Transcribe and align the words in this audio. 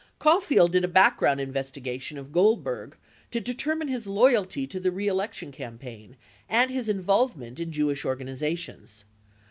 Caul 0.17 0.41
field 0.41 0.71
did 0.71 0.83
a 0.83 0.87
background 0.87 1.39
investigation 1.39 2.17
of 2.17 2.31
Goldberg, 2.31 2.97
to 3.29 3.39
determine 3.39 3.87
his 3.87 4.07
loyalty 4.07 4.65
to 4.65 4.79
the 4.79 4.91
reelection 4.91 5.51
campaign 5.51 6.17
and 6.49 6.71
his 6.71 6.89
involvement 6.89 7.59
in 7.59 7.71
Jewish 7.71 8.03
organizations. 8.03 9.05